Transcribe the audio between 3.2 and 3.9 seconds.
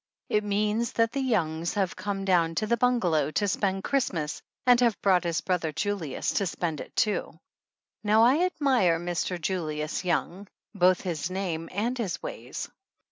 to spend